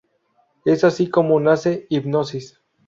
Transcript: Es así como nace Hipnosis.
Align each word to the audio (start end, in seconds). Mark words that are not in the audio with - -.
Es 0.65 0.83
así 0.83 1.11
como 1.11 1.39
nace 1.39 1.85
Hipnosis. 1.91 2.59